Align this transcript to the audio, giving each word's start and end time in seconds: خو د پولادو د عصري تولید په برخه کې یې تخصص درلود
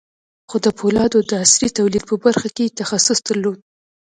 خو 0.49 0.57
د 0.65 0.67
پولادو 0.79 1.19
د 1.29 1.31
عصري 1.43 1.69
تولید 1.77 2.03
په 2.09 2.15
برخه 2.23 2.47
کې 2.55 2.63
یې 2.67 2.75
تخصص 2.79 3.19
درلود 3.27 3.59